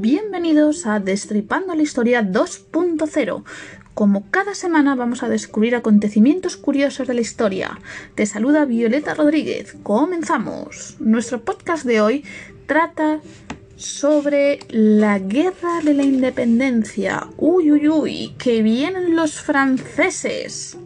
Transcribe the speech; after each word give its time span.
Bienvenidos 0.00 0.86
a 0.86 0.98
Destripando 0.98 1.74
la 1.74 1.82
Historia 1.82 2.22
2.0. 2.22 3.44
Como 3.92 4.30
cada 4.30 4.54
semana 4.54 4.94
vamos 4.94 5.22
a 5.22 5.28
descubrir 5.28 5.76
acontecimientos 5.76 6.56
curiosos 6.56 7.06
de 7.06 7.12
la 7.12 7.20
historia. 7.20 7.78
Te 8.14 8.24
saluda 8.24 8.64
Violeta 8.64 9.12
Rodríguez. 9.12 9.76
Comenzamos. 9.82 10.96
Nuestro 11.00 11.44
podcast 11.44 11.84
de 11.84 12.00
hoy 12.00 12.24
trata 12.64 13.20
sobre 13.76 14.60
la 14.70 15.18
guerra 15.18 15.82
de 15.84 15.92
la 15.92 16.02
independencia. 16.02 17.26
Uy, 17.36 17.70
uy, 17.70 17.88
uy, 17.90 18.34
que 18.38 18.62
vienen 18.62 19.16
los 19.16 19.42
franceses. 19.42 20.78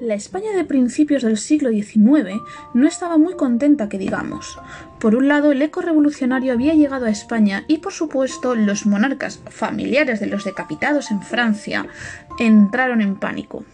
La 0.00 0.14
España 0.14 0.52
de 0.52 0.62
principios 0.62 1.22
del 1.22 1.36
siglo 1.36 1.70
XIX 1.70 2.40
no 2.72 2.86
estaba 2.86 3.18
muy 3.18 3.34
contenta 3.34 3.88
que 3.88 3.98
digamos. 3.98 4.56
Por 5.00 5.16
un 5.16 5.26
lado, 5.26 5.50
el 5.50 5.60
eco 5.60 5.80
revolucionario 5.80 6.52
había 6.52 6.74
llegado 6.74 7.06
a 7.06 7.10
España 7.10 7.64
y, 7.66 7.78
por 7.78 7.92
supuesto, 7.92 8.54
los 8.54 8.86
monarcas 8.86 9.40
familiares 9.50 10.20
de 10.20 10.26
los 10.26 10.44
decapitados 10.44 11.10
en 11.10 11.20
Francia 11.22 11.88
entraron 12.38 13.02
en 13.02 13.16
pánico. 13.16 13.64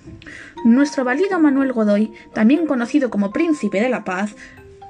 Nuestro 0.64 1.04
valido 1.04 1.38
Manuel 1.40 1.74
Godoy, 1.74 2.14
también 2.32 2.66
conocido 2.66 3.10
como 3.10 3.30
Príncipe 3.30 3.82
de 3.82 3.90
la 3.90 4.04
Paz, 4.04 4.34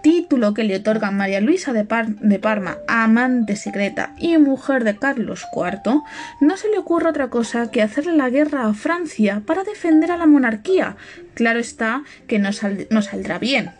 título 0.04 0.52
que 0.52 0.64
le 0.64 0.76
otorga 0.76 1.10
María 1.10 1.40
Luisa 1.40 1.72
de, 1.72 1.86
Parma, 1.86 2.76
amante 2.86 3.56
secreta 3.56 4.12
y 4.18 4.36
mujer 4.36 4.84
de 4.84 4.98
Carlos 4.98 5.46
IV, 5.56 6.02
no 6.42 6.56
se 6.58 6.68
le 6.68 6.76
ocurre 6.76 7.08
otra 7.08 7.28
cosa 7.28 7.70
que 7.70 7.80
hacerle 7.80 8.14
la 8.14 8.28
guerra 8.28 8.66
a 8.66 8.74
Francia 8.74 9.40
para 9.46 9.64
defender 9.64 10.12
a 10.12 10.18
la 10.18 10.26
monarquía. 10.26 10.96
Claro 11.32 11.58
está 11.58 12.02
que 12.26 12.38
no, 12.38 12.50
no 12.90 13.00
saldrá 13.00 13.38
bien. 13.38 13.70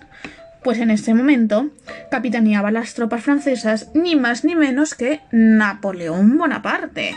Pues 0.63 0.79
en 0.79 0.91
este 0.91 1.13
momento 1.13 1.69
capitaneaba 2.11 2.71
las 2.71 2.95
tropas 2.95 3.23
francesas 3.23 3.91
ni 3.93 4.17
más 4.17 4.47
ni 4.47 4.57
menos 4.57 4.95
que 4.95 5.21
Napoleón 5.31 6.39
Bonaparte. 6.39 7.17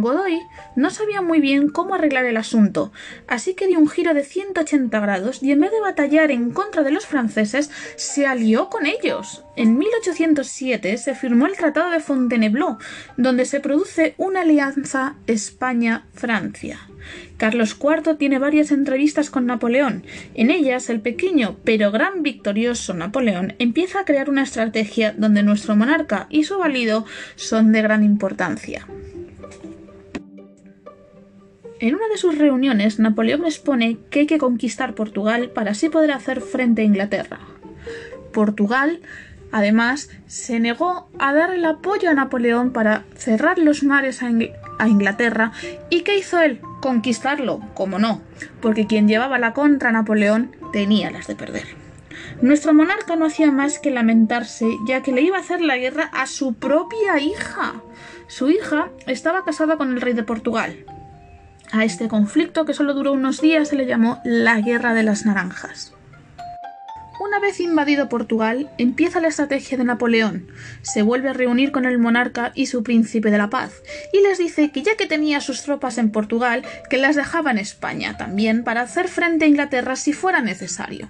Godoy 0.00 0.42
no 0.74 0.90
sabía 0.90 1.22
muy 1.22 1.40
bien 1.40 1.70
cómo 1.70 1.94
arreglar 1.94 2.26
el 2.26 2.36
asunto, 2.36 2.92
así 3.26 3.54
que 3.54 3.66
dio 3.66 3.78
un 3.78 3.88
giro 3.88 4.12
de 4.12 4.24
180 4.24 5.00
grados 5.00 5.42
y 5.42 5.52
en 5.52 5.60
vez 5.60 5.70
de 5.70 5.80
batallar 5.80 6.30
en 6.30 6.50
contra 6.50 6.82
de 6.82 6.90
los 6.90 7.06
franceses, 7.06 7.70
se 7.96 8.26
alió 8.26 8.68
con 8.68 8.84
ellos. 8.84 9.42
En 9.56 9.78
1807 9.78 10.98
se 10.98 11.14
firmó 11.14 11.46
el 11.46 11.56
Tratado 11.56 11.90
de 11.90 12.00
Fontainebleau, 12.00 12.76
donde 13.16 13.46
se 13.46 13.60
produce 13.60 14.14
una 14.18 14.42
alianza 14.42 15.16
España-Francia. 15.26 16.78
Carlos 17.38 17.76
IV 17.80 18.16
tiene 18.16 18.38
varias 18.38 18.72
entrevistas 18.72 19.30
con 19.30 19.46
Napoleón. 19.46 20.04
En 20.34 20.50
ellas, 20.50 20.90
el 20.90 21.00
pequeño 21.00 21.56
pero 21.64 21.90
gran 21.90 22.22
victorioso 22.22 22.92
Napoleón 22.92 23.54
empieza 23.58 24.00
a 24.00 24.04
crear 24.04 24.28
una 24.28 24.42
estrategia 24.42 25.14
donde 25.16 25.42
nuestro 25.42 25.74
monarca 25.74 26.26
y 26.28 26.44
su 26.44 26.58
valido 26.58 27.06
son 27.36 27.72
de 27.72 27.82
gran 27.82 28.04
importancia. 28.04 28.86
En 31.78 31.94
una 31.94 32.08
de 32.08 32.16
sus 32.16 32.38
reuniones, 32.38 32.98
Napoleón 32.98 33.44
expone 33.44 33.98
que 34.08 34.20
hay 34.20 34.26
que 34.26 34.38
conquistar 34.38 34.94
Portugal 34.94 35.50
para 35.50 35.72
así 35.72 35.90
poder 35.90 36.12
hacer 36.12 36.40
frente 36.40 36.80
a 36.80 36.86
Inglaterra. 36.86 37.38
Portugal, 38.32 39.00
además, 39.52 40.08
se 40.26 40.58
negó 40.58 41.10
a 41.18 41.34
dar 41.34 41.52
el 41.52 41.66
apoyo 41.66 42.08
a 42.08 42.14
Napoleón 42.14 42.72
para 42.72 43.04
cerrar 43.14 43.58
los 43.58 43.82
mares 43.82 44.22
a, 44.22 44.88
Inglaterra. 44.88 45.52
¿Y 45.90 46.00
qué 46.00 46.16
hizo 46.16 46.40
él? 46.40 46.60
Conquistarlo, 46.80 47.60
como 47.74 47.98
no, 47.98 48.22
porque 48.62 48.86
quien 48.86 49.06
llevaba 49.06 49.38
la 49.38 49.52
contra 49.52 49.92
Napoleón 49.92 50.52
tenía 50.72 51.10
las 51.10 51.26
de 51.26 51.36
perder. 51.36 51.66
Nuestro 52.40 52.72
monarca 52.72 53.16
no 53.16 53.26
hacía 53.26 53.50
más 53.50 53.78
que 53.78 53.90
lamentarse, 53.90 54.66
ya 54.86 55.02
que 55.02 55.12
le 55.12 55.22
iba 55.22 55.36
a 55.36 55.40
hacer 55.40 55.60
la 55.60 55.76
guerra 55.76 56.04
a 56.04 56.26
su 56.26 56.54
propia 56.54 57.18
hija. 57.18 57.74
Su 58.28 58.48
hija 58.48 58.90
estaba 59.06 59.44
casada 59.44 59.76
con 59.76 59.92
el 59.92 60.00
rey 60.00 60.12
de 60.14 60.22
Portugal, 60.22 60.84
a 61.72 61.84
este 61.84 62.08
conflicto, 62.08 62.64
que 62.64 62.74
solo 62.74 62.94
duró 62.94 63.12
unos 63.12 63.40
días, 63.40 63.68
se 63.68 63.76
le 63.76 63.86
llamó 63.86 64.20
la 64.24 64.60
Guerra 64.60 64.94
de 64.94 65.02
las 65.02 65.26
Naranjas. 65.26 65.92
Una 67.18 67.40
vez 67.40 67.60
invadido 67.60 68.08
Portugal, 68.08 68.70
empieza 68.76 69.20
la 69.20 69.28
estrategia 69.28 69.78
de 69.78 69.84
Napoleón. 69.84 70.48
Se 70.82 71.02
vuelve 71.02 71.30
a 71.30 71.32
reunir 71.32 71.72
con 71.72 71.86
el 71.86 71.98
monarca 71.98 72.52
y 72.54 72.66
su 72.66 72.82
príncipe 72.82 73.30
de 73.30 73.38
la 73.38 73.48
paz, 73.48 73.72
y 74.12 74.20
les 74.20 74.38
dice 74.38 74.70
que 74.70 74.82
ya 74.82 74.96
que 74.96 75.06
tenía 75.06 75.40
sus 75.40 75.62
tropas 75.62 75.96
en 75.98 76.10
Portugal, 76.10 76.62
que 76.90 76.98
las 76.98 77.16
dejaba 77.16 77.50
en 77.50 77.58
España 77.58 78.16
también 78.16 78.64
para 78.64 78.82
hacer 78.82 79.08
frente 79.08 79.46
a 79.46 79.48
Inglaterra 79.48 79.96
si 79.96 80.12
fuera 80.12 80.40
necesario. 80.42 81.08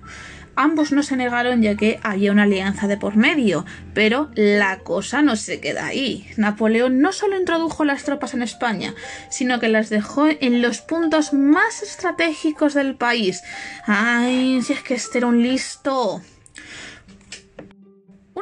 Ambos 0.56 0.90
no 0.90 1.02
se 1.02 1.16
negaron 1.16 1.60
ya 1.60 1.76
que 1.76 2.00
había 2.02 2.32
una 2.32 2.44
alianza 2.44 2.88
de 2.88 2.96
por 2.96 3.16
medio, 3.16 3.66
pero 3.92 4.30
la 4.34 4.78
cosa 4.78 5.20
no 5.20 5.36
se 5.36 5.60
queda 5.60 5.86
ahí. 5.86 6.26
Napoleón 6.38 7.00
no 7.00 7.12
solo 7.12 7.38
introdujo 7.38 7.84
las 7.84 8.04
tropas 8.04 8.32
en 8.32 8.42
España, 8.42 8.94
sino 9.28 9.60
que 9.60 9.68
las 9.68 9.90
dejó 9.90 10.28
en 10.28 10.62
los 10.62 10.80
puntos 10.80 11.34
más 11.34 11.82
estratégicos 11.82 12.72
del 12.72 12.96
país. 12.96 13.42
¡Ay, 13.86 14.62
si 14.62 14.72
es 14.72 14.82
que 14.82 14.94
este 14.94 15.18
era 15.18 15.26
un 15.26 15.42
listo! 15.42 16.22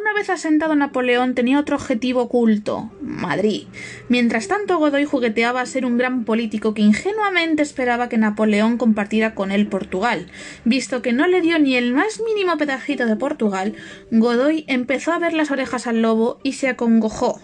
Una 0.05 0.13
vez 0.13 0.29
asentado 0.29 0.75
Napoleón 0.75 1.35
tenía 1.35 1.59
otro 1.59 1.77
objetivo 1.77 2.21
oculto, 2.21 2.93
Madrid. 3.01 3.63
Mientras 4.11 4.49
tanto 4.49 4.77
Godoy 4.77 5.07
jugueteaba 5.07 5.63
a 5.63 5.67
ser 5.67 5.87
un 5.87 5.97
gran 5.97 6.27
político 6.27 6.75
que 6.75 6.83
ingenuamente 6.83 7.63
esperaba 7.63 8.11
que 8.11 8.19
Napoleón 8.19 8.77
compartiera 8.77 9.35
con 9.35 9.51
él 9.51 9.67
Portugal. 9.67 10.27
Visto 10.67 11.01
que 11.01 11.15
no 11.15 11.27
le 11.27 11.41
dio 11.41 11.59
ni 11.59 11.77
el 11.77 11.95
más 11.95 12.21
mínimo 12.21 12.59
pedajito 12.59 13.07
de 13.07 13.17
Portugal, 13.17 13.77
Godoy 14.11 14.67
empezó 14.69 15.11
a 15.11 15.19
ver 15.19 15.33
las 15.33 15.51
orejas 15.51 15.87
al 15.87 16.03
lobo 16.03 16.39
y 16.43 16.53
se 16.53 16.69
acongojó. 16.69 17.41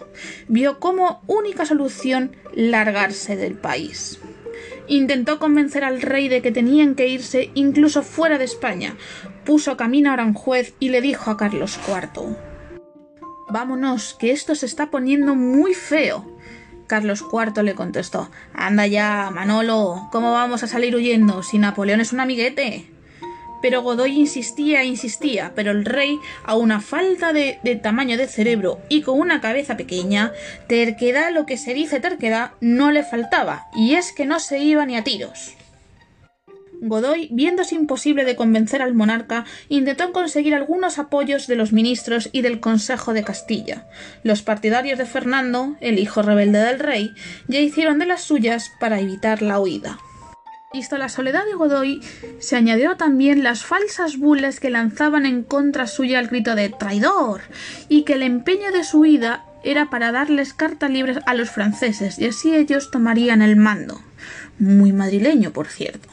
Vio 0.47 0.79
como 0.79 1.23
única 1.25 1.65
solución 1.65 2.35
largarse 2.53 3.35
del 3.37 3.55
país 3.55 4.19
intentó 4.87 5.39
convencer 5.39 5.83
al 5.85 6.01
rey 6.01 6.27
de 6.27 6.41
que 6.41 6.51
tenían 6.51 6.95
que 6.95 7.07
irse 7.07 7.49
incluso 7.53 8.03
fuera 8.03 8.37
de 8.37 8.43
España. 8.43 8.95
Puso 9.45 9.77
camino 9.77 10.09
a 10.09 10.13
Aranjuez 10.13 10.73
y 10.79 10.89
le 10.89 11.01
dijo 11.01 11.31
a 11.31 11.37
Carlos 11.37 11.79
IV 11.87 12.50
Vámonos, 13.51 14.13
que 14.13 14.31
esto 14.31 14.55
se 14.55 14.65
está 14.65 14.89
poniendo 14.89 15.35
muy 15.35 15.73
feo. 15.73 16.25
Carlos 16.87 17.21
IV 17.31 17.63
le 17.63 17.75
contestó 17.75 18.31
Anda 18.53 18.87
ya, 18.87 19.29
Manolo, 19.33 20.07
¿cómo 20.11 20.31
vamos 20.31 20.63
a 20.63 20.67
salir 20.67 20.95
huyendo 20.95 21.43
si 21.43 21.57
Napoleón 21.57 21.99
es 21.99 22.13
un 22.13 22.21
amiguete? 22.21 22.89
Pero 23.61 23.81
Godoy 23.81 24.17
insistía 24.17 24.83
e 24.83 24.85
insistía, 24.85 25.51
pero 25.53 25.71
el 25.71 25.83
rey, 25.83 26.17
a 26.45 26.55
una 26.55 26.79
falta 26.79 27.33
de, 27.33 27.59
de, 27.61 27.75
tamaño 27.75 28.17
de 28.17 28.27
cerebro 28.27 28.79
y 28.87 29.01
con 29.01 29.19
una 29.19 29.41
cabeza 29.41 29.75
pequeña, 29.75 30.31
terquedad, 30.67 31.33
lo 31.33 31.45
que 31.45 31.57
se 31.57 31.73
dice 31.73 31.99
terquedad, 31.99 32.51
no 32.61 32.91
le 32.91 33.03
faltaba, 33.03 33.67
y 33.75 33.95
es 33.95 34.13
que 34.13 34.25
no 34.25 34.39
se 34.39 34.59
iba 34.59 34.85
ni 34.85 34.95
a 34.95 35.03
tiros. 35.03 35.57
Godoy, 36.83 37.29
viéndose 37.31 37.75
imposible 37.75 38.25
de 38.25 38.35
convencer 38.35 38.81
al 38.81 38.95
monarca, 38.95 39.45
intentó 39.69 40.11
conseguir 40.11 40.55
algunos 40.55 40.97
apoyos 40.97 41.45
de 41.45 41.55
los 41.55 41.73
ministros 41.73 42.29
y 42.31 42.41
del 42.41 42.59
Consejo 42.59 43.13
de 43.13 43.23
Castilla. 43.23 43.87
Los 44.23 44.41
partidarios 44.41 44.97
de 44.97 45.05
Fernando, 45.05 45.75
el 45.79 45.99
hijo 45.99 46.23
rebelde 46.23 46.57
del 46.57 46.79
rey, 46.79 47.11
ya 47.47 47.59
hicieron 47.59 47.99
de 47.99 48.07
las 48.07 48.23
suyas 48.23 48.71
para 48.79 48.99
evitar 48.99 49.43
la 49.43 49.59
huida. 49.59 49.99
Visto 50.73 50.97
la 50.97 51.09
soledad 51.09 51.45
de 51.45 51.53
Godoy, 51.53 52.01
se 52.39 52.55
añadió 52.55 52.97
también 52.97 53.43
las 53.43 53.63
falsas 53.63 54.17
bulas 54.17 54.59
que 54.59 54.71
lanzaban 54.71 55.27
en 55.27 55.43
contra 55.43 55.85
suya 55.85 56.19
el 56.19 56.29
grito 56.29 56.55
de 56.55 56.69
traidor 56.69 57.41
y 57.89 58.03
que 58.03 58.13
el 58.13 58.23
empeño 58.23 58.71
de 58.71 58.83
su 58.83 59.01
huida 59.01 59.45
era 59.63 59.91
para 59.91 60.11
darles 60.11 60.55
carta 60.55 60.89
libre 60.89 61.19
a 61.27 61.35
los 61.35 61.51
franceses 61.51 62.17
y 62.17 62.25
así 62.25 62.55
ellos 62.55 62.89
tomarían 62.89 63.43
el 63.43 63.55
mando. 63.55 64.01
Muy 64.57 64.93
madrileño, 64.93 65.51
por 65.51 65.67
cierto. 65.67 66.09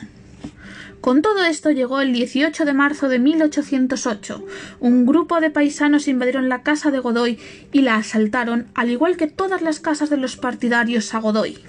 Con 1.09 1.23
todo 1.23 1.43
esto 1.43 1.71
llegó 1.71 2.03
el 2.03 2.13
18 2.13 2.67
de 2.67 2.75
marzo 2.75 3.09
de 3.09 3.19
1808. 3.19 4.45
Un 4.81 5.07
grupo 5.07 5.41
de 5.41 5.49
paisanos 5.49 6.07
invadieron 6.07 6.51
la 6.51 6.63
casa 6.63 6.91
de 6.91 6.99
Godoy 6.99 7.39
y 7.73 7.81
la 7.81 7.95
asaltaron, 7.95 8.67
al 8.75 8.91
igual 8.91 9.17
que 9.17 9.27
todas 9.27 9.63
las 9.63 9.81
casas 9.81 10.11
de 10.11 10.19
los 10.19 10.37
partidarios 10.37 11.15
a 11.15 11.21
Godoy. 11.21 11.61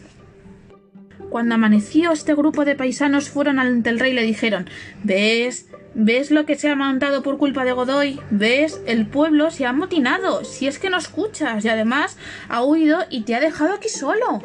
Cuando 1.30 1.56
amaneció, 1.56 2.12
este 2.12 2.36
grupo 2.36 2.66
de 2.66 2.76
paisanos 2.76 3.30
fueron 3.30 3.60
ante 3.60 3.90
el 3.90 4.02
rey 4.02 4.12
y 4.12 4.16
le 4.16 4.24
dijeron 4.24 4.70
¿Ves? 5.06 5.68
¿Ves 5.94 6.32
lo 6.32 6.46
que 6.46 6.58
se 6.58 6.68
ha 6.68 6.76
montado 6.76 7.24
por 7.24 7.38
culpa 7.38 7.64
de 7.64 7.72
Godoy? 7.72 8.20
¿Ves? 8.32 8.82
El 8.88 9.08
pueblo 9.08 9.52
se 9.52 9.66
ha 9.66 9.70
amotinado. 9.70 10.44
Si 10.44 10.68
es 10.68 10.80
que 10.80 10.90
no 10.90 10.98
escuchas. 10.98 11.64
Y 11.64 11.70
además 11.70 12.18
ha 12.50 12.62
huido 12.62 13.06
y 13.10 13.22
te 13.22 13.36
ha 13.36 13.40
dejado 13.40 13.76
aquí 13.76 13.88
solo 13.88 14.44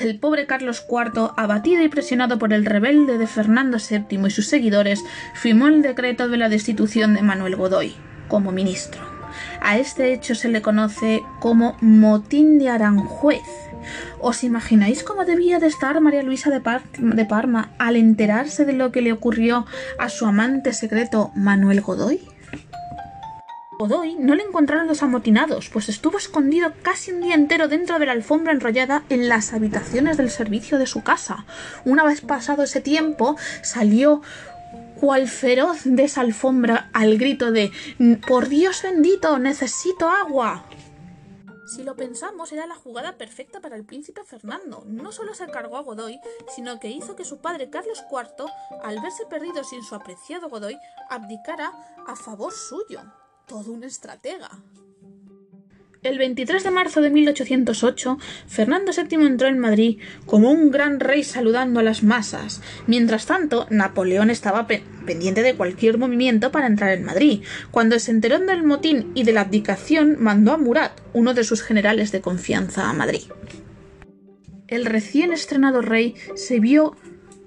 el 0.00 0.18
pobre 0.18 0.46
Carlos 0.46 0.84
IV, 0.88 1.32
abatido 1.36 1.82
y 1.82 1.88
presionado 1.88 2.38
por 2.38 2.52
el 2.52 2.64
rebelde 2.64 3.18
de 3.18 3.26
Fernando 3.26 3.78
VII 3.78 4.26
y 4.26 4.30
sus 4.30 4.46
seguidores, 4.46 5.04
firmó 5.34 5.68
el 5.68 5.82
decreto 5.82 6.28
de 6.28 6.36
la 6.36 6.48
destitución 6.48 7.14
de 7.14 7.22
Manuel 7.22 7.56
Godoy 7.56 7.94
como 8.28 8.52
ministro. 8.52 9.02
A 9.60 9.78
este 9.78 10.12
hecho 10.12 10.34
se 10.34 10.48
le 10.48 10.62
conoce 10.62 11.22
como 11.40 11.76
motín 11.80 12.58
de 12.58 12.68
Aranjuez. 12.68 13.42
¿Os 14.20 14.44
imagináis 14.44 15.02
cómo 15.02 15.24
debía 15.24 15.58
de 15.58 15.66
estar 15.66 16.00
María 16.00 16.22
Luisa 16.22 16.50
de, 16.50 16.62
de 16.98 17.24
Parma 17.24 17.70
al 17.78 17.96
enterarse 17.96 18.64
de 18.64 18.72
lo 18.72 18.92
que 18.92 19.02
le 19.02 19.12
ocurrió 19.12 19.66
a 19.98 20.08
su 20.08 20.26
amante 20.26 20.72
secreto 20.72 21.32
Manuel 21.34 21.80
Godoy? 21.80 22.20
Godoy 23.82 24.14
no 24.14 24.36
le 24.36 24.44
encontraron 24.44 24.86
los 24.86 25.02
amotinados, 25.02 25.68
pues 25.68 25.88
estuvo 25.88 26.16
escondido 26.16 26.72
casi 26.82 27.10
un 27.10 27.20
día 27.20 27.34
entero 27.34 27.66
dentro 27.66 27.98
de 27.98 28.06
la 28.06 28.12
alfombra 28.12 28.52
enrollada 28.52 29.02
en 29.08 29.28
las 29.28 29.52
habitaciones 29.52 30.16
del 30.16 30.30
servicio 30.30 30.78
de 30.78 30.86
su 30.86 31.02
casa. 31.02 31.46
Una 31.84 32.04
vez 32.04 32.20
pasado 32.20 32.62
ese 32.62 32.80
tiempo, 32.80 33.36
salió 33.62 34.22
cual 35.00 35.26
feroz 35.26 35.80
de 35.82 36.04
esa 36.04 36.20
alfombra 36.20 36.90
al 36.92 37.18
grito 37.18 37.50
de 37.50 37.72
Por 38.28 38.48
Dios 38.48 38.84
bendito, 38.84 39.40
necesito 39.40 40.08
agua. 40.08 40.64
Si 41.66 41.82
lo 41.82 41.96
pensamos, 41.96 42.52
era 42.52 42.68
la 42.68 42.76
jugada 42.76 43.18
perfecta 43.18 43.60
para 43.60 43.74
el 43.74 43.84
príncipe 43.84 44.22
Fernando. 44.22 44.84
No 44.86 45.10
solo 45.10 45.34
se 45.34 45.48
cargó 45.48 45.76
a 45.76 45.82
Godoy, 45.82 46.20
sino 46.54 46.78
que 46.78 46.88
hizo 46.88 47.16
que 47.16 47.24
su 47.24 47.38
padre 47.38 47.68
Carlos 47.68 48.04
IV, 48.12 48.46
al 48.84 49.00
verse 49.00 49.26
perdido 49.26 49.64
sin 49.64 49.82
su 49.82 49.96
apreciado 49.96 50.48
Godoy, 50.48 50.78
abdicara 51.10 51.72
a 52.06 52.14
favor 52.14 52.52
suyo. 52.52 53.00
Todo 53.52 53.72
un 53.72 53.84
estratega. 53.84 54.48
El 56.02 56.16
23 56.16 56.64
de 56.64 56.70
marzo 56.70 57.02
de 57.02 57.10
1808, 57.10 58.16
Fernando 58.46 58.92
VII 58.96 59.26
entró 59.26 59.46
en 59.46 59.58
Madrid 59.58 59.98
como 60.24 60.50
un 60.50 60.70
gran 60.70 61.00
rey 61.00 61.22
saludando 61.22 61.78
a 61.78 61.82
las 61.82 62.02
masas. 62.02 62.62
Mientras 62.86 63.26
tanto, 63.26 63.66
Napoleón 63.68 64.30
estaba 64.30 64.66
pendiente 64.66 65.42
de 65.42 65.54
cualquier 65.54 65.98
movimiento 65.98 66.50
para 66.50 66.66
entrar 66.66 66.92
en 66.92 67.04
Madrid. 67.04 67.42
Cuando 67.70 67.98
se 67.98 68.12
enteró 68.12 68.38
del 68.38 68.64
motín 68.64 69.12
y 69.14 69.24
de 69.24 69.32
la 69.32 69.42
abdicación, 69.42 70.16
mandó 70.18 70.52
a 70.52 70.56
Murat, 70.56 70.98
uno 71.12 71.34
de 71.34 71.44
sus 71.44 71.60
generales 71.60 72.10
de 72.10 72.22
confianza, 72.22 72.88
a 72.88 72.94
Madrid. 72.94 73.24
El 74.66 74.86
recién 74.86 75.30
estrenado 75.30 75.82
rey 75.82 76.14
se 76.36 76.58
vio 76.58 76.96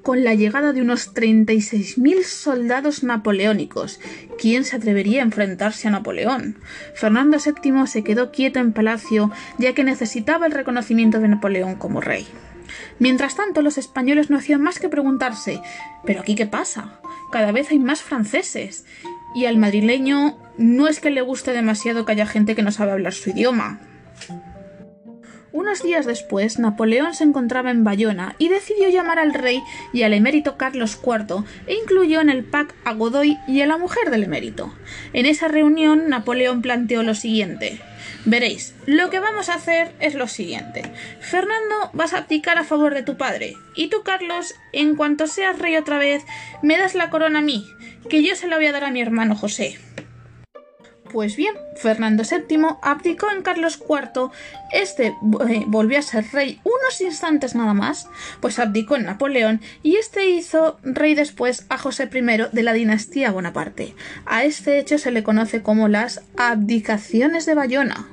con 0.05 0.23
la 0.23 0.35
llegada 0.35 0.71
de 0.71 0.83
unos 0.83 1.15
36.000 1.15 2.21
soldados 2.21 3.03
napoleónicos. 3.03 3.99
¿Quién 4.37 4.63
se 4.63 4.75
atrevería 4.75 5.21
a 5.21 5.25
enfrentarse 5.25 5.87
a 5.87 5.91
Napoleón? 5.91 6.59
Fernando 6.93 7.39
VII 7.43 7.87
se 7.87 8.03
quedó 8.03 8.31
quieto 8.31 8.59
en 8.59 8.71
palacio 8.71 9.31
ya 9.57 9.73
que 9.73 9.83
necesitaba 9.83 10.45
el 10.45 10.51
reconocimiento 10.51 11.19
de 11.19 11.29
Napoleón 11.29 11.73
como 11.73 12.01
rey. 12.01 12.27
Mientras 12.99 13.35
tanto, 13.35 13.63
los 13.63 13.79
españoles 13.79 14.29
no 14.29 14.37
hacían 14.37 14.61
más 14.61 14.77
que 14.77 14.89
preguntarse 14.89 15.59
¿pero 16.05 16.21
aquí 16.21 16.35
qué 16.35 16.45
pasa? 16.45 16.99
Cada 17.31 17.51
vez 17.51 17.71
hay 17.71 17.79
más 17.79 18.03
franceses. 18.03 18.85
Y 19.33 19.45
al 19.45 19.57
madrileño 19.57 20.37
no 20.59 20.87
es 20.87 20.99
que 20.99 21.09
le 21.09 21.21
guste 21.21 21.51
demasiado 21.51 22.05
que 22.05 22.11
haya 22.11 22.27
gente 22.27 22.53
que 22.55 22.61
no 22.61 22.71
sabe 22.71 22.91
hablar 22.91 23.13
su 23.13 23.31
idioma. 23.31 23.79
Unos 25.55 25.81
días 25.81 26.05
después, 26.05 26.59
Napoleón 26.59 27.13
se 27.13 27.23
encontraba 27.23 27.71
en 27.71 27.85
Bayona 27.85 28.35
y 28.39 28.49
decidió 28.49 28.89
llamar 28.89 29.19
al 29.19 29.33
rey 29.33 29.63
y 29.93 30.03
al 30.03 30.11
emérito 30.11 30.57
Carlos 30.57 30.99
IV 31.01 31.45
e 31.65 31.75
incluyó 31.75 32.19
en 32.19 32.29
el 32.29 32.43
pack 32.43 32.75
a 32.83 32.91
Godoy 32.91 33.37
y 33.47 33.61
a 33.61 33.65
la 33.65 33.77
mujer 33.77 34.11
del 34.11 34.25
emérito. 34.25 34.75
En 35.13 35.25
esa 35.25 35.47
reunión, 35.47 36.09
Napoleón 36.09 36.61
planteó 36.61 37.03
lo 37.03 37.15
siguiente. 37.15 37.79
Veréis, 38.25 38.75
lo 38.85 39.09
que 39.09 39.21
vamos 39.21 39.47
a 39.47 39.53
hacer 39.53 39.93
es 40.01 40.13
lo 40.13 40.27
siguiente. 40.27 40.81
Fernando, 41.21 41.89
vas 41.93 42.11
a 42.11 42.17
abdicar 42.17 42.57
a 42.57 42.65
favor 42.65 42.93
de 42.93 43.03
tu 43.03 43.15
padre. 43.15 43.53
Y 43.75 43.87
tú, 43.87 44.03
Carlos, 44.03 44.55
en 44.73 44.97
cuanto 44.97 45.25
seas 45.25 45.57
rey 45.57 45.77
otra 45.77 45.97
vez, 45.97 46.25
me 46.63 46.77
das 46.77 46.95
la 46.95 47.09
corona 47.09 47.39
a 47.39 47.41
mí, 47.41 47.65
que 48.09 48.21
yo 48.23 48.35
se 48.35 48.49
la 48.49 48.57
voy 48.57 48.65
a 48.65 48.73
dar 48.73 48.83
a 48.83 48.91
mi 48.91 48.99
hermano 48.99 49.37
José. 49.37 49.79
Pues 51.15 51.37
bien, 51.37 51.55
Fernando 51.77 52.23
VII 52.29 52.75
abdicó 52.81 53.31
en 53.31 53.41
Carlos 53.41 53.79
IV, 53.79 54.31
este 54.73 55.15
eh, 55.47 55.63
volvió 55.65 55.97
a 55.97 56.01
ser 56.01 56.25
rey 56.33 56.59
unos 56.65 56.99
instantes 56.99 57.55
nada 57.55 57.73
más, 57.73 58.09
pues 58.41 58.59
abdicó 58.59 58.97
en 58.97 59.05
Napoleón 59.05 59.61
y 59.81 59.95
este 59.95 60.29
hizo 60.29 60.77
rey 60.83 61.15
después 61.15 61.67
a 61.69 61.77
José 61.77 62.09
I 62.13 62.19
de 62.51 62.63
la 62.63 62.73
dinastía 62.73 63.31
Bonaparte. 63.31 63.95
A 64.25 64.43
este 64.43 64.77
hecho 64.77 64.97
se 64.97 65.11
le 65.11 65.23
conoce 65.23 65.61
como 65.61 65.87
las 65.87 66.21
abdicaciones 66.35 67.45
de 67.45 67.55
Bayona. 67.55 68.09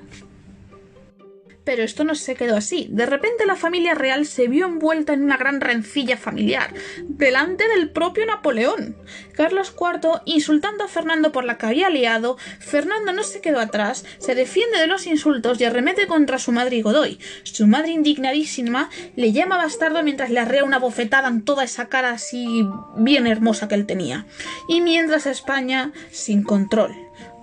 Pero 1.64 1.82
esto 1.82 2.04
no 2.04 2.14
se 2.14 2.34
quedó 2.34 2.56
así. 2.56 2.88
De 2.90 3.06
repente 3.06 3.46
la 3.46 3.56
familia 3.56 3.94
real 3.94 4.26
se 4.26 4.48
vio 4.48 4.66
envuelta 4.66 5.12
en 5.12 5.22
una 5.22 5.36
gran 5.36 5.60
rencilla 5.60 6.16
familiar, 6.16 6.74
delante 7.04 7.68
del 7.68 7.90
propio 7.90 8.26
Napoleón. 8.26 8.96
Carlos 9.34 9.74
IV, 9.78 10.22
insultando 10.24 10.84
a 10.84 10.88
Fernando 10.88 11.30
por 11.30 11.44
la 11.44 11.58
que 11.58 11.66
había 11.66 11.88
liado, 11.88 12.36
Fernando 12.58 13.12
no 13.12 13.22
se 13.22 13.40
quedó 13.40 13.60
atrás, 13.60 14.04
se 14.18 14.34
defiende 14.34 14.78
de 14.78 14.86
los 14.86 15.06
insultos 15.06 15.60
y 15.60 15.64
arremete 15.64 16.06
contra 16.06 16.38
su 16.38 16.52
madre 16.52 16.76
y 16.76 16.82
Godoy. 16.82 17.18
Su 17.44 17.66
madre, 17.66 17.92
indignadísima, 17.92 18.90
le 19.16 19.32
llama 19.32 19.56
bastardo 19.56 20.02
mientras 20.02 20.30
le 20.30 20.40
arrea 20.40 20.64
una 20.64 20.78
bofetada 20.78 21.28
en 21.28 21.42
toda 21.42 21.64
esa 21.64 21.88
cara 21.88 22.10
así 22.10 22.66
bien 22.96 23.26
hermosa 23.26 23.68
que 23.68 23.74
él 23.74 23.86
tenía. 23.86 24.26
Y 24.68 24.80
mientras 24.80 25.26
España, 25.26 25.92
sin 26.10 26.42
control, 26.42 26.92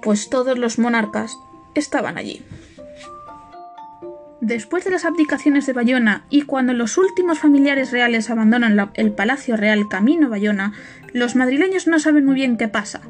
pues 0.01 0.29
todos 0.29 0.57
los 0.57 0.79
monarcas 0.79 1.37
estaban 1.75 2.17
allí. 2.17 2.43
Después 4.41 4.85
de 4.85 4.91
las 4.91 5.03
abdicaciones 5.03 5.65
de 5.65 5.73
Bayona 5.73 6.25
y 6.29 6.43
cuando 6.43 6.73
los 6.73 6.97
últimos 6.97 7.39
familiares 7.39 7.91
reales 7.91 8.29
abandonan 8.29 8.91
el 8.93 9.11
Palacio 9.11 9.57
Real 9.57 9.89
camino 9.89 10.29
Bayona, 10.29 10.73
los 11.13 11.35
madrileños 11.35 11.87
no 11.87 11.99
saben 11.99 12.25
muy 12.25 12.35
bien 12.35 12.55
qué 12.55 12.69
pasa. 12.69 13.01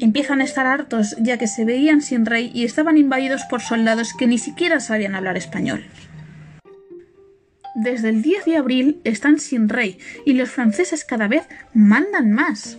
Empiezan 0.00 0.42
a 0.42 0.44
estar 0.44 0.66
hartos 0.66 1.16
ya 1.18 1.38
que 1.38 1.46
se 1.46 1.64
veían 1.64 2.02
sin 2.02 2.26
rey 2.26 2.50
y 2.52 2.64
estaban 2.64 2.98
invadidos 2.98 3.42
por 3.48 3.62
soldados 3.62 4.12
que 4.12 4.26
ni 4.26 4.36
siquiera 4.36 4.80
sabían 4.80 5.14
hablar 5.14 5.38
español. 5.38 5.86
Desde 7.74 8.10
el 8.10 8.20
10 8.20 8.44
de 8.44 8.56
abril 8.58 9.00
están 9.04 9.38
sin 9.38 9.70
rey 9.70 9.98
y 10.26 10.34
los 10.34 10.50
franceses 10.50 11.04
cada 11.04 11.28
vez 11.28 11.48
mandan 11.72 12.32
más. 12.32 12.78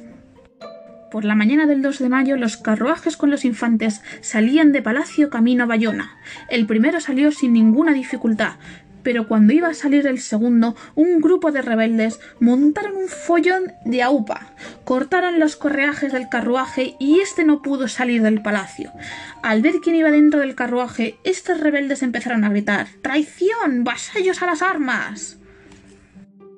Por 1.11 1.23
la 1.23 1.35
mañana 1.35 1.65
del 1.65 1.81
2 1.81 1.99
de 1.99 2.09
mayo, 2.09 2.35
los 2.35 2.57
carruajes 2.57 3.15
con 3.15 3.29
los 3.29 3.45
infantes 3.45 4.01
salían 4.21 4.73
de 4.73 4.81
palacio 4.81 5.29
camino 5.29 5.63
a 5.63 5.67
Bayona. 5.67 6.17
El 6.49 6.65
primero 6.67 6.99
salió 6.99 7.31
sin 7.31 7.53
ninguna 7.53 7.93
dificultad, 7.93 8.55
pero 9.03 9.25
cuando 9.25 9.53
iba 9.53 9.69
a 9.69 9.73
salir 9.73 10.05
el 10.05 10.19
segundo, 10.19 10.75
un 10.95 11.21
grupo 11.21 11.53
de 11.53 11.61
rebeldes 11.61 12.19
montaron 12.41 12.97
un 12.97 13.07
follón 13.07 13.71
de 13.85 14.03
aupa, 14.03 14.53
cortaron 14.83 15.39
los 15.39 15.55
correajes 15.55 16.11
del 16.11 16.27
carruaje 16.27 16.95
y 16.99 17.21
éste 17.21 17.45
no 17.45 17.61
pudo 17.61 17.87
salir 17.87 18.21
del 18.21 18.41
palacio. 18.41 18.91
Al 19.41 19.61
ver 19.61 19.75
quién 19.81 19.95
iba 19.95 20.11
dentro 20.11 20.41
del 20.41 20.55
carruaje, 20.55 21.15
estos 21.23 21.61
rebeldes 21.61 22.03
empezaron 22.03 22.43
a 22.43 22.49
gritar 22.49 22.87
¡Traición! 23.01 23.85
¡Vasallos 23.85 24.41
a 24.41 24.47
las 24.47 24.61
armas! 24.61 25.37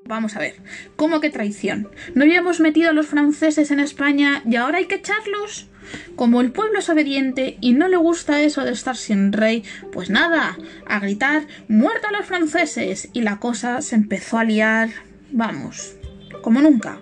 Vamos 0.10 0.36
a 0.36 0.40
ver, 0.40 0.56
¿cómo 0.96 1.22
que 1.22 1.30
traición? 1.30 1.88
¿No 2.16 2.24
habíamos 2.24 2.60
metido 2.60 2.90
a 2.90 2.94
los 2.94 3.06
franceses 3.06 3.70
en 3.70 3.80
España 3.80 4.42
y 4.44 4.56
ahora 4.56 4.80
hay 4.80 4.86
que 4.86 4.96
echarlos? 4.96 5.68
Como 6.16 6.42
el 6.42 6.52
pueblo 6.52 6.80
es 6.80 6.90
obediente 6.90 7.60
y 7.62 7.74
no 7.74 7.88
le 7.88 7.96
gusta 7.96 8.42
eso 8.42 8.66
de 8.66 8.72
estar 8.72 8.98
sin 8.98 9.32
rey, 9.32 9.64
pues 9.92 10.10
nada, 10.10 10.58
a 10.88 11.00
gritar 11.00 11.44
¡Muerto 11.68 12.08
a 12.08 12.12
los 12.12 12.26
franceses! 12.26 13.10
Y 13.14 13.22
la 13.22 13.38
cosa 13.38 13.84
se 13.84 13.94
empezó 13.94 14.40
a 14.40 14.46
liar, 14.46 14.90
vamos, 15.30 15.94
como 16.42 16.60
nunca. 16.60 17.02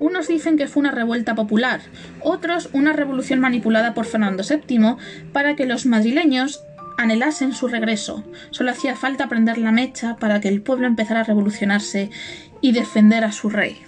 Unos 0.00 0.26
dicen 0.26 0.56
que 0.56 0.66
fue 0.66 0.80
una 0.80 0.90
revuelta 0.90 1.36
popular, 1.36 1.80
otros 2.22 2.70
una 2.72 2.92
revolución 2.92 3.38
manipulada 3.38 3.94
por 3.94 4.06
Fernando 4.06 4.42
VII 4.42 4.96
para 5.32 5.54
que 5.54 5.66
los 5.66 5.86
madrileños 5.86 6.64
anhelasen 7.00 7.52
su 7.54 7.66
regreso. 7.66 8.24
Solo 8.50 8.70
hacía 8.70 8.94
falta 8.94 9.28
prender 9.28 9.58
la 9.58 9.72
mecha 9.72 10.16
para 10.16 10.40
que 10.40 10.48
el 10.48 10.62
pueblo 10.62 10.86
empezara 10.86 11.20
a 11.20 11.24
revolucionarse 11.24 12.10
y 12.60 12.72
defender 12.72 13.24
a 13.24 13.32
su 13.32 13.48
rey. 13.48 13.82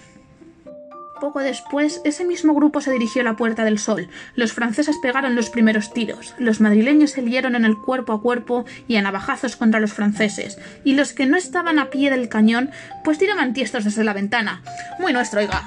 Poco 1.21 1.39
después, 1.39 2.01
ese 2.03 2.25
mismo 2.25 2.53
grupo 2.53 2.81
se 2.81 2.91
dirigió 2.91 3.21
a 3.21 3.25
la 3.25 3.37
Puerta 3.37 3.63
del 3.63 3.79
Sol. 3.79 4.09
Los 4.35 4.51
franceses 4.51 4.97
pegaron 5.01 5.35
los 5.35 5.49
primeros 5.49 5.93
tiros. 5.93 6.33
Los 6.37 6.59
madrileños 6.59 7.11
se 7.11 7.21
liaron 7.21 7.55
en 7.55 7.63
el 7.63 7.77
cuerpo 7.77 8.11
a 8.11 8.21
cuerpo 8.21 8.65
y 8.89 8.97
a 8.97 9.01
navajazos 9.01 9.55
contra 9.55 9.79
los 9.79 9.93
franceses. 9.93 10.57
Y 10.83 10.95
los 10.95 11.13
que 11.13 11.25
no 11.25 11.37
estaban 11.37 11.79
a 11.79 11.89
pie 11.91 12.09
del 12.09 12.27
cañón, 12.27 12.71
pues 13.05 13.19
tiraban 13.19 13.53
tiestos 13.53 13.85
desde 13.85 14.03
la 14.03 14.11
ventana. 14.11 14.63
Muy 14.99 15.13
nuestro, 15.13 15.39
oiga. 15.39 15.63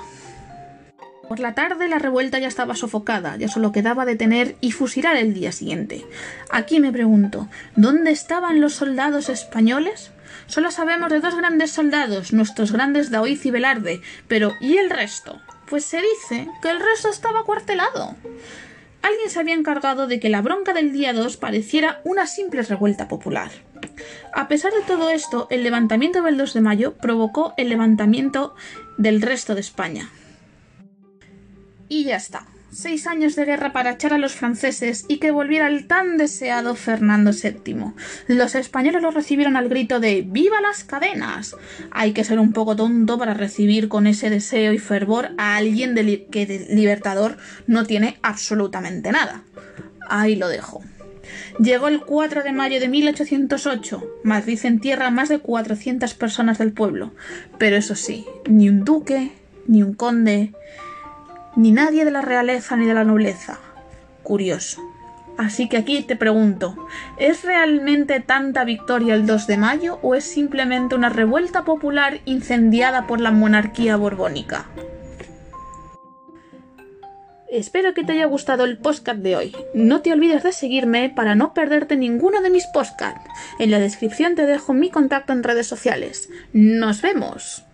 Por 1.28 1.40
la 1.40 1.54
tarde 1.54 1.88
la 1.88 1.99
revuelta 1.99 2.38
ya 2.38 2.47
estaba 2.47 2.76
sofocada, 2.76 3.37
ya 3.37 3.49
solo 3.49 3.73
quedaba 3.73 4.04
detener 4.04 4.56
y 4.61 4.71
fusilar 4.71 5.16
el 5.16 5.35
día 5.35 5.50
siguiente. 5.50 6.06
Aquí 6.50 6.78
me 6.78 6.92
pregunto, 6.92 7.49
¿dónde 7.75 8.12
estaban 8.12 8.61
los 8.61 8.75
soldados 8.75 9.28
españoles? 9.28 10.12
Solo 10.47 10.71
sabemos 10.71 11.11
de 11.11 11.21
dos 11.21 11.37
grandes 11.37 11.73
soldados, 11.73 12.33
nuestros 12.33 12.71
grandes 12.71 13.11
Daoiz 13.11 13.45
y 13.45 13.50
Velarde, 13.50 14.00
pero 14.28 14.52
¿y 14.61 14.76
el 14.76 14.88
resto? 14.88 15.40
Pues 15.68 15.85
se 15.85 16.00
dice 16.00 16.49
que 16.62 16.71
el 16.71 16.78
resto 16.78 17.09
estaba 17.09 17.42
cuartelado. 17.42 18.14
Alguien 19.02 19.30
se 19.30 19.40
había 19.40 19.54
encargado 19.54 20.06
de 20.06 20.21
que 20.21 20.28
la 20.28 20.42
bronca 20.42 20.73
del 20.73 20.92
día 20.92 21.12
2 21.12 21.37
pareciera 21.37 22.00
una 22.04 22.26
simple 22.26 22.62
revuelta 22.62 23.09
popular. 23.09 23.50
A 24.33 24.47
pesar 24.47 24.73
de 24.73 24.83
todo 24.83 25.11
esto, 25.11 25.49
el 25.50 25.64
levantamiento 25.64 26.23
del 26.23 26.37
2 26.37 26.54
de 26.54 26.61
mayo 26.61 26.95
provocó 26.95 27.54
el 27.56 27.68
levantamiento 27.68 28.54
del 28.97 29.23
resto 29.23 29.54
de 29.54 29.61
España. 29.61 30.09
Y 31.88 32.05
ya 32.05 32.16
está. 32.16 32.47
seis 32.71 33.07
años 33.07 33.37
de 33.37 33.47
guerra 33.47 33.73
para 33.73 33.93
echar 33.93 34.12
a 34.12 34.19
los 34.19 34.35
franceses 34.35 35.07
y 35.09 35.16
que 35.16 35.31
volviera 35.31 35.66
el 35.66 35.87
tan 35.87 36.19
deseado 36.19 36.75
Fernando 36.75 37.31
VII. 37.31 37.93
Los 38.28 38.55
españoles 38.55 39.00
lo 39.00 39.11
recibieron 39.11 39.57
al 39.57 39.71
grito 39.71 39.99
de 39.99 40.23
¡Viva 40.26 40.61
las 40.61 40.85
cadenas! 40.85 41.57
Hay 41.90 42.12
que 42.12 42.25
ser 42.25 42.38
un 42.38 42.52
poco 42.52 42.76
tonto 42.76 43.19
para 43.19 43.33
recibir 43.33 43.88
con 43.88 44.07
ese 44.07 44.28
deseo 44.28 44.75
y 44.75 44.78
fervor 44.78 45.31
a 45.38 45.57
alguien 45.57 45.95
que 46.31 46.47
de 46.47 46.66
libertador 46.75 47.38
no 47.66 47.87
tiene 47.87 48.19
absolutamente 48.23 49.11
nada. 49.11 49.43
Ahí 50.09 50.37
lo 50.37 50.49
dejo. 50.49 50.83
Llegó 51.59 51.88
el 51.88 52.00
4 52.00 52.43
de 52.43 52.52
mayo 52.52 52.81
de 52.81 52.88
1808. 52.88 54.05
Madrid 54.23 54.59
entierra 54.64 55.07
a 55.07 55.11
más 55.11 55.28
de 55.28 55.38
400 55.38 56.12
personas 56.14 56.59
del 56.59 56.73
pueblo. 56.73 57.12
Pero 57.59 57.76
eso 57.76 57.95
sí, 57.95 58.26
ni 58.49 58.69
un 58.69 58.85
duque, 58.85 59.33
ni 59.66 59.83
un 59.83 59.95
conde, 59.95 60.52
ni 61.57 61.73
nadie 61.73 62.05
de 62.05 62.11
la 62.11 62.23
realeza 62.23 62.77
ni 62.77 62.87
de 62.87 62.95
la 62.95 63.05
nobleza. 63.05 63.59
Curioso. 64.23 64.83
Así 65.39 65.69
que 65.69 65.77
aquí 65.77 66.03
te 66.03 66.17
pregunto, 66.17 66.77
¿es 67.19 67.45
realmente 67.45 68.21
tanta 68.21 68.65
victoria 68.65 69.15
el 69.15 69.27
2 69.27 69.47
de 69.47 69.57
mayo 69.59 69.99
o 70.03 70.15
es 70.15 70.25
simplemente 70.25 70.95
una 70.95 71.11
revuelta 71.11 71.65
popular 71.65 72.21
incendiada 72.25 73.07
por 73.07 73.21
la 73.21 73.33
monarquía 73.33 73.97
borbónica? 73.97 74.67
Espero 77.51 77.95
que 77.95 78.03
te 78.03 78.13
haya 78.13 78.27
gustado 78.27 78.65
el 78.65 78.79
podcast 78.79 79.21
de 79.21 79.37
hoy. 79.37 79.57
No 79.73 80.01
te 80.03 80.13
olvides 80.13 80.43
de 80.43 80.53
seguirme 80.53 81.13
para 81.15 81.35
no 81.35 81.55
perderte 81.55 81.97
ninguno 81.97 82.41
de 82.41 82.51
mis 82.51 82.67
podcasts. 82.67 83.31
En 83.59 83.71
la 83.71 83.79
descripción 83.79 84.35
te 84.35 84.47
dejo 84.47 84.73
mi 84.73 84.91
contacto 84.91 85.33
en 85.33 85.43
redes 85.43 85.67
sociales. 85.67 86.29
¡Nos 86.53 87.03
vemos! 87.03 87.66